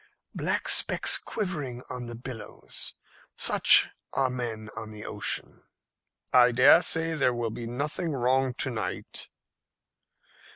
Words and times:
"Black 0.33 0.67
specks 0.67 1.19
quivering 1.19 1.83
on 1.87 2.07
the 2.07 2.15
billows 2.15 2.95
such 3.35 3.87
are 4.13 4.31
men 4.31 4.71
on 4.75 4.89
the 4.89 5.05
ocean." 5.05 5.61
"I 6.33 6.51
dare 6.51 6.81
say 6.81 7.13
there 7.13 7.35
will 7.35 7.51
be 7.51 7.67
nothing 7.67 8.13
wrong 8.13 8.55
to 8.55 8.71
night." 8.71 9.29